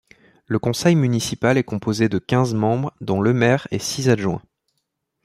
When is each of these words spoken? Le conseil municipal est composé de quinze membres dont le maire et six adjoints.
Le 0.47 0.57
conseil 0.57 0.95
municipal 0.95 1.59
est 1.59 1.63
composé 1.63 2.09
de 2.09 2.17
quinze 2.17 2.55
membres 2.55 2.91
dont 3.01 3.21
le 3.21 3.35
maire 3.35 3.67
et 3.69 3.77
six 3.77 4.09
adjoints. 4.09 4.41